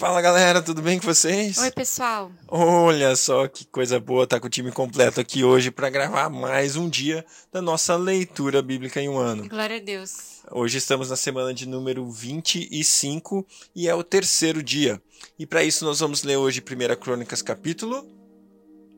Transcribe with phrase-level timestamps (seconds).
[0.00, 1.58] Fala galera, tudo bem com vocês?
[1.58, 2.32] Oi, pessoal.
[2.48, 6.30] Olha só que coisa boa estar tá com o time completo aqui hoje para gravar
[6.30, 9.46] mais um dia da nossa leitura bíblica em um ano.
[9.46, 10.40] Glória a Deus.
[10.50, 15.02] Hoje estamos na semana de número 25 e é o terceiro dia.
[15.38, 18.08] E para isso nós vamos ler hoje 1 Crônicas capítulo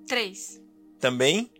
[0.06, 0.60] 3.
[1.00, 1.50] Também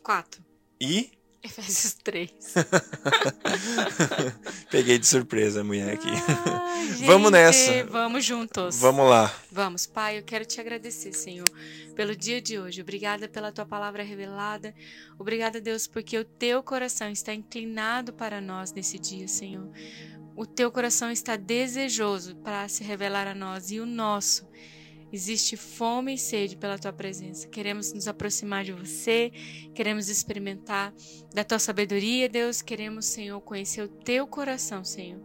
[0.00, 0.44] 4.
[0.80, 1.10] E
[1.42, 2.30] Efésios 3.
[4.70, 6.08] Peguei de surpresa a mulher aqui.
[6.96, 7.84] gente, vamos nessa.
[7.84, 8.78] Vamos juntos.
[8.78, 9.34] Vamos lá.
[9.50, 11.48] Vamos, Pai, eu quero te agradecer, Senhor,
[11.96, 12.82] pelo dia de hoje.
[12.82, 14.74] Obrigada pela tua palavra revelada.
[15.18, 19.70] Obrigada, Deus, porque o teu coração está inclinado para nós nesse dia, Senhor.
[20.36, 24.46] O teu coração está desejoso para se revelar a nós e o nosso
[25.12, 27.48] Existe fome e sede pela tua presença.
[27.48, 29.32] Queremos nos aproximar de você,
[29.74, 30.94] queremos experimentar
[31.34, 32.62] da tua sabedoria, Deus.
[32.62, 35.20] Queremos, Senhor, conhecer o teu coração, Senhor.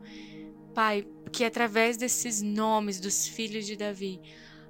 [0.73, 4.19] Pai, que através desses nomes dos filhos de Davi,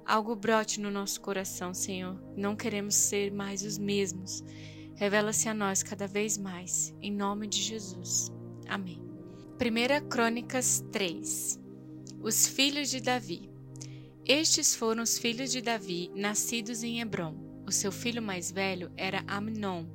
[0.04, 2.22] algo brote no nosso coração, Senhor.
[2.36, 4.44] Não queremos ser mais os mesmos.
[4.96, 8.30] Revela-se a nós cada vez mais, em nome de Jesus.
[8.68, 9.02] Amém.
[9.58, 11.58] 1 Crônicas 3
[12.20, 13.55] Os filhos de Davi.
[14.28, 17.36] Estes foram os filhos de Davi, nascidos em Hebron.
[17.64, 19.86] O seu filho mais velho era Amnon,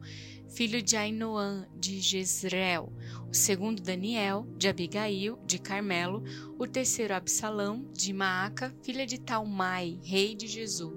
[0.48, 2.94] filho de Ainoã de Jezreel.
[3.30, 6.24] O segundo Daniel, de Abigail, de Carmelo.
[6.58, 10.94] O terceiro Absalão, de Maaca, filha de Talmai, rei de Jesus.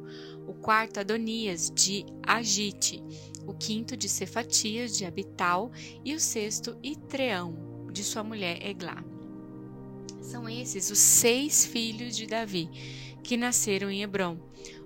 [0.46, 3.02] O quarto Adonias, de Agite.
[3.48, 5.72] O quinto de Cefatias, de Abital.
[6.04, 9.04] E o sexto Itreão, de sua mulher Eglá.
[10.20, 12.70] São esses os seis filhos de Davi
[13.24, 14.38] que nasceram em Hebron,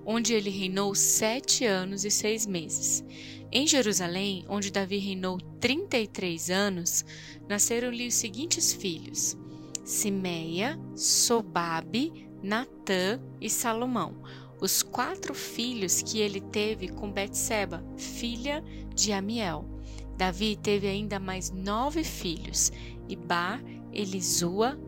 [0.07, 3.05] onde ele reinou sete anos e seis meses.
[3.51, 7.05] Em Jerusalém, onde Davi reinou trinta e três anos,
[7.49, 9.37] nasceram-lhe os seguintes filhos:
[9.85, 14.23] Simeia, Sobabe, Natã e Salomão,
[14.61, 18.63] os quatro filhos que ele teve com Betseba, filha
[18.95, 19.69] de Amiel.
[20.17, 22.71] Davi teve ainda mais nove filhos:
[23.09, 23.63] Ibar,
[23.93, 24.79] Elisua,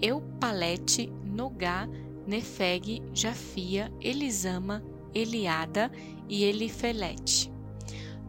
[0.00, 1.88] Eupalete, Nogá,
[2.30, 5.90] Nefeg, Jafia, Elisama, Eliada
[6.28, 7.52] e Elifelete.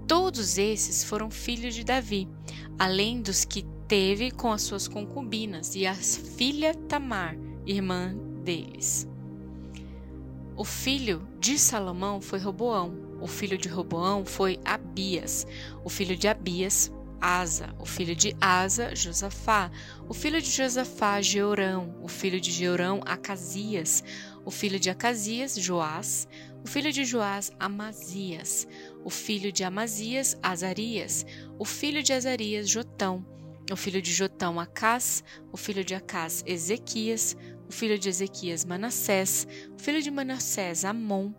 [0.08, 2.28] Todos esses foram filhos de Davi,
[2.80, 9.08] além dos que teve com as suas concubinas e a filha Tamar, irmã deles.
[10.58, 15.46] O filho de Salomão foi Roboão, o filho de Roboão foi Abias,
[15.84, 19.72] o filho de Abias Asa, o filho de Asa, Josafá,
[20.10, 24.04] o filho de Josafá, Georão, o filho de Georão, Acasias,
[24.44, 26.28] o filho de Acasias, Joás,
[26.64, 28.68] o filho de Joás, Amazias,
[29.04, 31.26] o filho de Amazias, Azarias,
[31.60, 33.26] o filho de Azarias, Jotão,
[33.72, 37.38] o filho de Jotão, Acás, o filho de Acás, Ezequias,
[37.70, 41.34] o filho de Ezequias, Manassés, o filho de Manassés, Amon,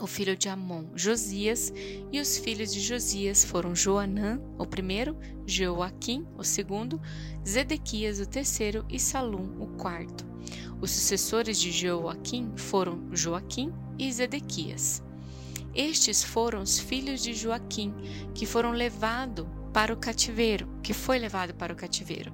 [0.00, 1.72] o filho de Amon, Josias,
[2.12, 7.00] e os filhos de Josias foram Joanã, o primeiro, Joaquim, o segundo,
[7.46, 10.26] Zedequias, o terceiro, e Salum, o quarto.
[10.80, 15.02] Os sucessores de Joaquim foram Joaquim e Zedequias.
[15.74, 17.94] Estes foram os filhos de Joaquim,
[18.34, 22.32] que foram levados para o cativeiro, que foi levado para o cativeiro.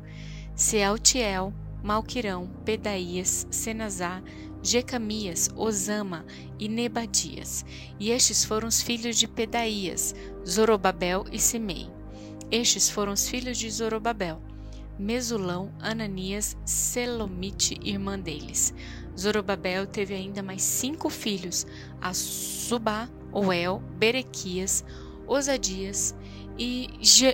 [0.55, 4.23] Sealtiel, Malquirão, Pedaías, Senazar,
[4.63, 6.25] Jecamias, Osama
[6.59, 7.65] e Nebadias.
[7.99, 10.15] E estes foram os filhos de Pedaías,
[10.49, 11.91] Zorobabel e Simei.
[12.51, 14.41] Estes foram os filhos de Zorobabel,
[14.99, 18.73] Mesulão, Ananias, Selomite, irmã deles.
[19.19, 21.67] Zorobabel teve ainda mais cinco filhos,
[22.01, 24.85] Asubá, Oel, Berequias,
[25.27, 26.15] Osadias
[26.59, 26.89] e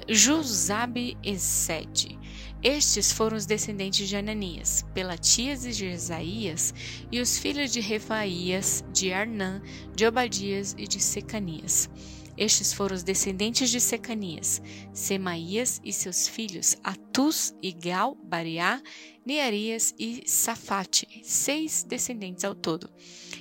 [0.08, 2.17] Jusabe e Sede.
[2.62, 6.74] Estes foram os descendentes de Ananias, Pelatias e Jesaías,
[7.10, 9.62] e os filhos de Refaías, de Arnã,
[9.94, 11.88] de Obadias e de Secanias.
[12.36, 18.80] Estes foram os descendentes de Secanias, Semaías e seus filhos, Atus, Igal, Bariá,
[19.26, 22.90] Nearias e Safate, seis descendentes ao todo.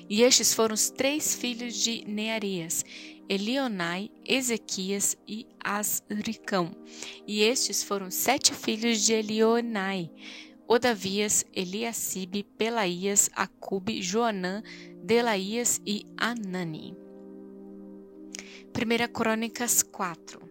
[0.09, 2.83] E estes foram os três filhos de Nearias,
[3.29, 6.71] Elionai, Ezequias e Asricão.
[7.25, 10.09] E estes foram sete filhos de Elionai,
[10.68, 14.62] Odavias, Eliacibe, Pelaías, Acube, Joanã,
[15.03, 16.95] Delaías e Anani.
[18.75, 20.41] 1 Crônicas 4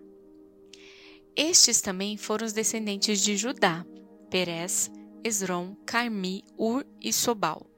[1.37, 3.87] Estes também foram os descendentes de Judá,
[4.31, 4.91] Perez,
[5.23, 7.76] Esrom, Carmi, Ur e Sobal.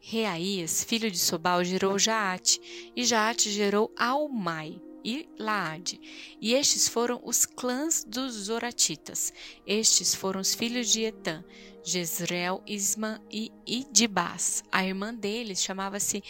[0.00, 2.60] Reaías, filho de Sobal, gerou Jaate,
[2.94, 6.00] e Jaate gerou Almai, e Laade.
[6.40, 9.32] E estes foram os clãs dos Zoratitas.
[9.66, 11.42] Estes foram os filhos de Etã,
[11.82, 14.62] Jezreel, Isma e Idibás.
[14.70, 16.22] A irmã deles chamava-se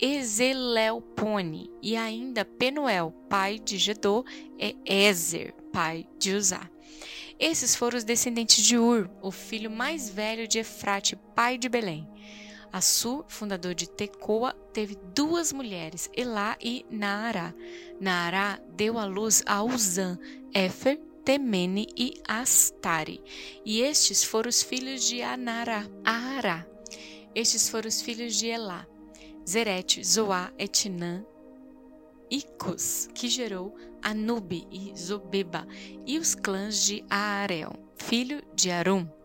[0.00, 4.24] Ezelelpone, e ainda Penuel, pai de Gedor,
[4.58, 6.68] e Ezer, pai de Uzá.
[7.38, 12.08] Esses foram os descendentes de Ur, o filho mais velho de Efrate, pai de Belém.
[12.72, 17.54] Assur, fundador de Tecoa, teve duas mulheres, Elá e Naará.
[18.00, 20.18] Naará deu à luz a Uzã,
[20.52, 23.22] Éfer, Temene e Astare.
[23.64, 26.66] E estes foram os filhos de Anará, Aará.
[27.34, 28.86] Estes foram os filhos de Elá,
[29.48, 31.24] Zerete, Zoá, Etinã,
[32.30, 35.66] Icos, que gerou Anube e Zobeba,
[36.06, 39.15] e os clãs de Aarel, filho de Arum.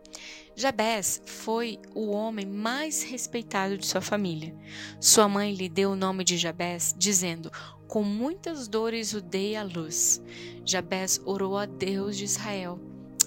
[0.54, 4.54] Jabés foi o homem mais respeitado de sua família.
[5.00, 7.50] Sua mãe lhe deu o nome de Jabés, dizendo:
[7.88, 10.22] Com muitas dores o dei à luz.
[10.64, 12.78] Jabés orou a Deus de Israel: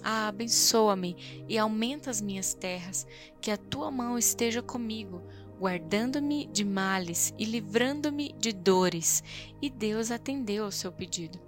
[0.04, 3.08] Ah, abençoa-me e aumenta as minhas terras,
[3.42, 5.24] que a tua mão esteja comigo,
[5.60, 9.24] guardando-me de males e livrando-me de dores.
[9.60, 11.40] E Deus atendeu ao seu pedido.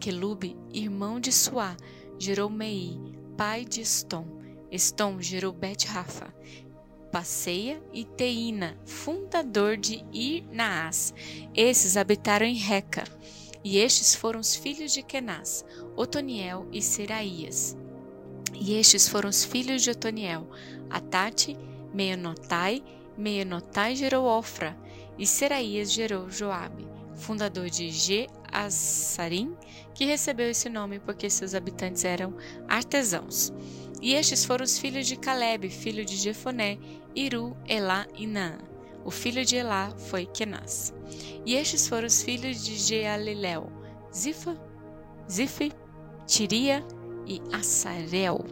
[0.00, 1.76] Quelube, irmão de Suá,
[2.18, 2.98] gerou Mei,
[3.36, 4.41] pai de Estom.
[4.72, 6.34] Estom gerou Bet-Rafa,
[7.12, 11.12] Passeia e Teína, fundador de Ir-Naás.
[11.54, 13.04] Esses habitaram em Reca.
[13.62, 15.62] E estes foram os filhos de Kenaz,
[15.94, 17.76] Otoniel e Seraías.
[18.54, 20.48] E estes foram os filhos de Otoniel,
[20.88, 21.54] Atate,
[21.92, 22.82] Meonotai,
[23.16, 24.74] Meonotai gerou Ofra,
[25.18, 29.54] e Seraías gerou Joabe, fundador de Ge-Assarim,
[29.94, 32.34] que recebeu esse nome porque seus habitantes eram
[32.66, 33.52] artesãos.
[34.02, 36.76] E estes foram os filhos de Caleb, filho de Jefoné,
[37.14, 38.58] Iru, Elá e Naã.
[39.04, 40.92] O filho de Elá foi Kenaz.
[41.46, 43.70] E estes foram os filhos de Jealilel,
[44.12, 44.60] Zifa,
[45.30, 45.72] Zife,
[46.26, 46.84] Tiria
[47.26, 48.44] e Assarel.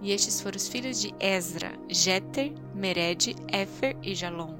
[0.00, 4.56] E estes foram os filhos de Ezra, Jeter, Mered, Éfer e Jalom.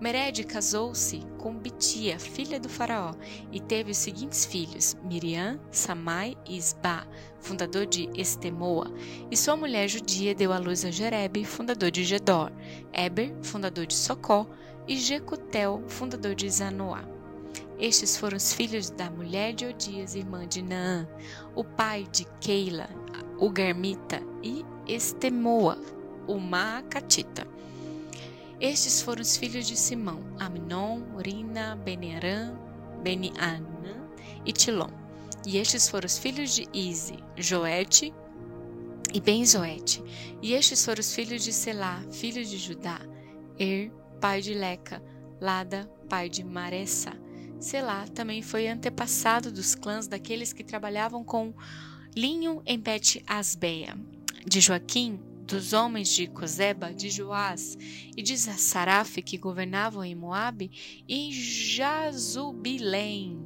[0.00, 3.12] Mered casou-se com Bitia, filha do faraó,
[3.52, 7.06] e teve os seguintes filhos: Miriam, Samai e Isba,
[7.38, 8.90] fundador de Estemoa,
[9.30, 12.50] e sua mulher judia deu à luz a Jerebe, fundador de Gedor,
[12.94, 14.46] Eber, fundador de Socó,
[14.88, 17.04] e Jecutel, fundador de Zanoá.
[17.78, 21.06] Estes foram os filhos da mulher de Odias, irmã de Naã,
[21.54, 22.88] o pai de Keila,
[23.38, 25.78] o Garmita, e Estemoa,
[26.26, 27.46] o Maacatita.
[28.60, 32.54] Estes foram os filhos de Simão, Amnon, Rina, Beniarã,
[33.02, 34.06] Benianã
[34.44, 34.90] e Tilom.
[35.46, 38.12] E estes foram os filhos de Ize, Joete
[39.14, 40.02] e Benzoete.
[40.42, 43.00] E estes foram os filhos de Selá, filho de Judá,
[43.58, 43.90] Er,
[44.20, 45.02] pai de Leca,
[45.40, 47.12] Lada, pai de Maressa.
[47.58, 51.54] Selá também foi antepassado dos clãs daqueles que trabalhavam com
[52.14, 53.96] linho em Bet-Asbeia.
[54.46, 55.18] De Joaquim,
[55.50, 57.76] dos homens de Cozeba, de Joás
[58.16, 60.70] e de Saraf que governavam em Moabe,
[61.08, 63.36] e em Jazubilém.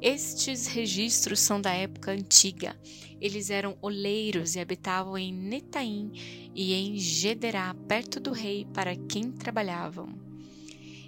[0.00, 2.78] Estes registros são da época antiga.
[3.18, 6.12] Eles eram oleiros e habitavam em Netaim
[6.54, 10.14] e em Gederá, perto do rei, para quem trabalhavam.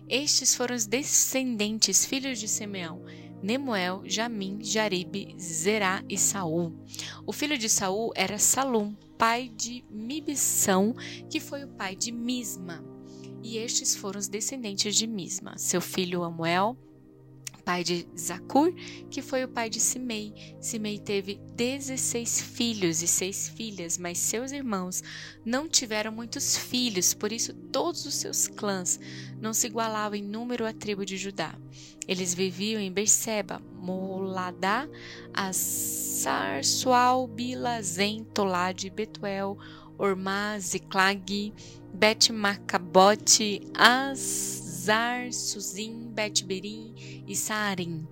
[0.09, 3.05] Estes foram os descendentes, filhos de Simeão,
[3.43, 6.73] Nemuel, Jamim, Jaribe, Zerá e Saul.
[7.27, 10.95] O filho de Saul era Salum, pai de Mibsão,
[11.29, 12.83] que foi o pai de Misma.
[13.43, 16.77] E estes foram os descendentes de Misma, seu filho Amuel,
[17.69, 18.73] pai de Zacur,
[19.11, 20.33] que foi o pai de Simei.
[20.59, 25.03] Simei teve 16 filhos e seis filhas, mas seus irmãos
[25.45, 28.99] não tiveram muitos filhos, por isso todos os seus clãs
[29.39, 31.55] não se igualavam em número à tribo de Judá.
[32.07, 34.89] Eles viviam em Berseba, Moladá,
[35.35, 39.59] Assar, Sual, Bila, Zen, Tolade, Betuel,
[39.99, 41.53] Ormá, Ziklag,
[41.93, 43.61] Bet-Macabote,
[44.89, 46.95] Azar, Suzim, Bet-Berim
[47.27, 48.09] e Saarim.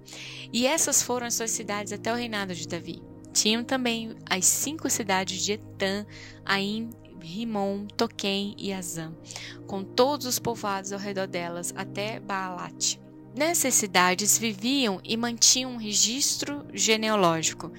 [0.52, 3.02] E essas foram as suas cidades até o reinado de Davi.
[3.32, 6.04] Tinham também as cinco cidades de Etã,
[6.44, 9.16] Aim, Rimon, Toquém e Azam,
[9.66, 13.00] com todos os povoados ao redor delas até Baalate.
[13.34, 17.72] Nessas cidades viviam e mantinham um registro genealógico.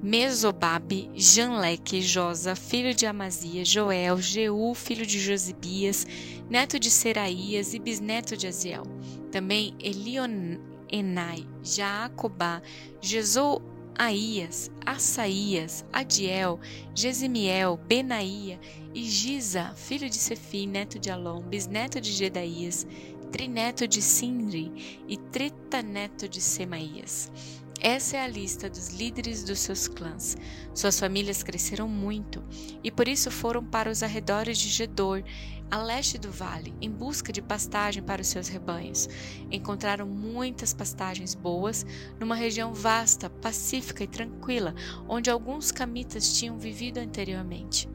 [0.00, 6.06] Mesobabe, Janleque, Josa, filho de Amazia, Joel, Jeú, filho de Josibias,
[6.48, 8.84] neto de Seraías e bisneto de Aziel.
[9.32, 12.62] Também Elionenai, Jaacobá,
[13.00, 16.60] Jezoaías, Assaías, Adiel,
[16.94, 18.60] Gesimiel, Benaía
[18.94, 22.86] e Giza, filho de Sefi, neto de Alom, bisneto de Gedaías,
[23.32, 27.32] trineto de Sinri e tritaneto de Semaías.
[27.80, 30.36] Essa é a lista dos líderes dos seus clãs.
[30.74, 32.42] Suas famílias cresceram muito
[32.82, 35.22] e por isso foram para os arredores de Gedor,
[35.70, 39.08] a leste do vale, em busca de pastagem para os seus rebanhos.
[39.50, 41.86] Encontraram muitas pastagens boas
[42.18, 44.74] numa região vasta, pacífica e tranquila,
[45.08, 47.88] onde alguns camitas tinham vivido anteriormente.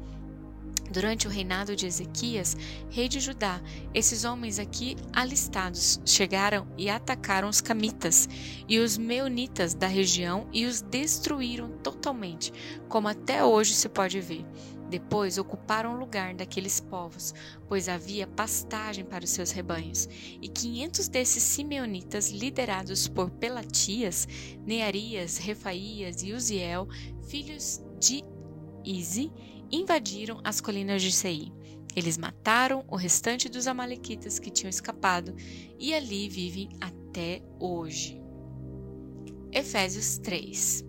[0.93, 2.55] Durante o reinado de Ezequias,
[2.87, 3.59] rei de Judá,
[3.95, 8.29] esses homens aqui alistados chegaram e atacaram os camitas
[8.69, 12.53] e os meunitas da região e os destruíram totalmente,
[12.87, 14.45] como até hoje se pode ver.
[14.87, 17.33] Depois ocuparam o lugar daqueles povos,
[17.67, 20.07] pois havia pastagem para os seus rebanhos.
[20.39, 24.27] E quinhentos desses simeonitas, liderados por Pelatias,
[24.63, 26.87] Nearias, Refaías e Uziel,
[27.27, 28.23] filhos de
[28.85, 29.31] Ize,
[29.73, 31.51] invadiram as colinas de Sei.
[31.95, 35.35] Eles mataram o restante dos amalequitas que tinham escapado
[35.79, 38.21] e ali vivem até hoje.
[39.51, 40.85] Efésios 3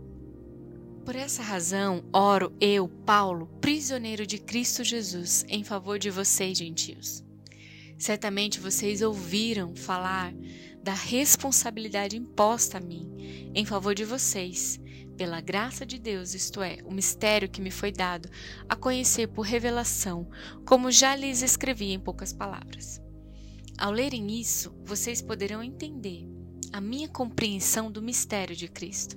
[1.04, 7.22] Por essa razão, oro eu, Paulo, prisioneiro de Cristo Jesus, em favor de vocês, gentios.
[7.98, 10.34] Certamente vocês ouviram falar
[10.82, 14.78] da responsabilidade imposta a mim em favor de vocês
[15.16, 18.28] pela graça de Deus, isto é, o mistério que me foi dado
[18.68, 20.28] a conhecer por revelação,
[20.66, 23.00] como já lhes escrevi em poucas palavras.
[23.78, 26.26] Ao lerem isso, vocês poderão entender
[26.72, 29.16] a minha compreensão do mistério de Cristo.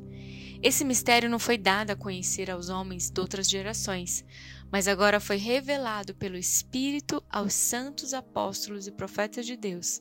[0.61, 4.25] Esse mistério não foi dado a conhecer aos homens de outras gerações,
[4.71, 9.99] mas agora foi revelado pelo Espírito aos santos apóstolos e profetas de Deus,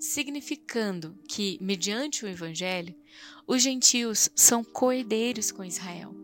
[0.00, 2.94] significando que, mediante o Evangelho,
[3.46, 6.14] os gentios são coerdeiros com Israel,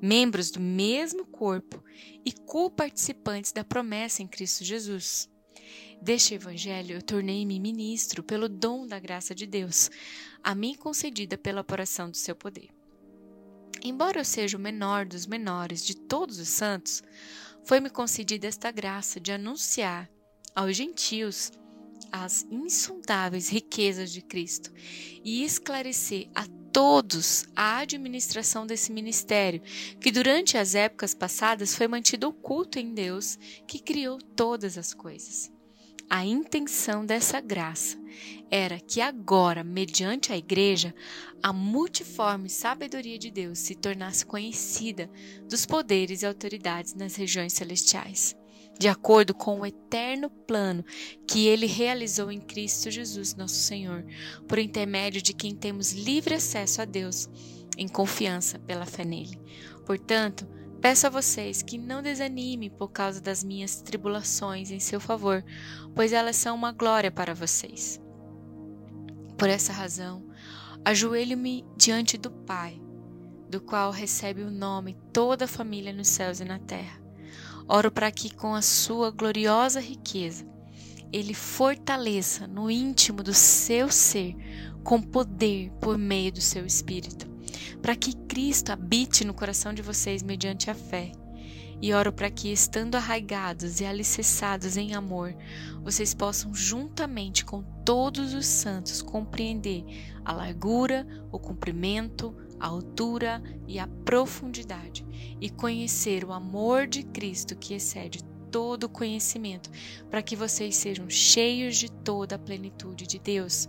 [0.00, 1.82] membros do mesmo corpo
[2.24, 5.30] e co-participantes da promessa em Cristo Jesus.
[6.00, 9.90] Deste Evangelho eu tornei-me ministro pelo dom da graça de Deus,
[10.42, 12.81] a mim concedida pela operação do seu poder.
[13.84, 17.02] Embora eu seja o menor dos menores de todos os santos,
[17.64, 20.08] foi-me concedida esta graça de anunciar
[20.54, 21.50] aos gentios
[22.12, 24.70] as insondáveis riquezas de Cristo
[25.24, 29.60] e esclarecer a todos a administração desse ministério,
[30.00, 35.51] que durante as épocas passadas foi mantido oculto em Deus, que criou todas as coisas.
[36.14, 37.96] A intenção dessa graça
[38.50, 40.94] era que agora, mediante a Igreja,
[41.42, 45.10] a multiforme sabedoria de Deus se tornasse conhecida
[45.48, 48.36] dos poderes e autoridades nas regiões celestiais,
[48.78, 50.84] de acordo com o eterno plano
[51.26, 54.04] que ele realizou em Cristo Jesus, nosso Senhor,
[54.46, 57.26] por intermédio de quem temos livre acesso a Deus
[57.78, 59.40] em confiança pela fé nele.
[59.86, 60.46] Portanto,
[60.82, 65.44] Peço a vocês que não desanimem por causa das minhas tribulações em seu favor,
[65.94, 68.02] pois elas são uma glória para vocês.
[69.38, 70.26] Por essa razão,
[70.84, 72.82] ajoelho-me diante do Pai,
[73.48, 77.00] do qual recebe o nome toda a família nos céus e na terra.
[77.68, 80.44] Oro para que, com a sua gloriosa riqueza,
[81.12, 84.34] ele fortaleça no íntimo do seu ser,
[84.82, 87.31] com poder por meio do seu espírito
[87.82, 91.10] para que Cristo habite no coração de vocês mediante a fé.
[91.80, 95.34] E oro para que, estando arraigados e alicerçados em amor,
[95.82, 99.84] vocês possam, juntamente com todos os santos, compreender
[100.24, 105.04] a largura, o comprimento, a altura e a profundidade,
[105.40, 108.22] e conhecer o amor de Cristo que excede
[108.52, 109.68] todo conhecimento,
[110.08, 113.68] para que vocês sejam cheios de toda a plenitude de Deus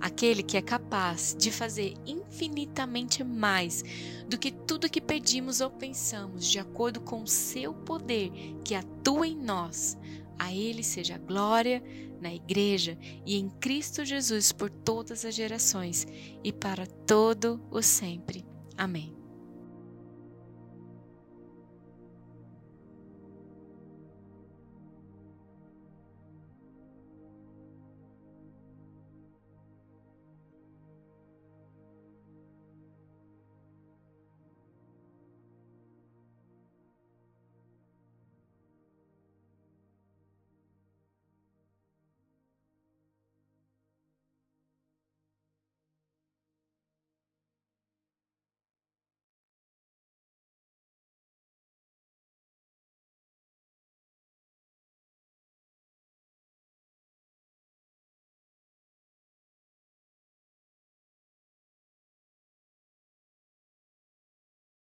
[0.00, 3.84] aquele que é capaz de fazer infinitamente mais
[4.28, 8.30] do que tudo que pedimos ou pensamos, de acordo com o seu poder
[8.64, 9.96] que atua em nós.
[10.38, 11.82] A Ele seja glória
[12.20, 16.06] na Igreja e em Cristo Jesus por todas as gerações
[16.42, 18.44] e para todo o sempre.
[18.76, 19.15] Amém.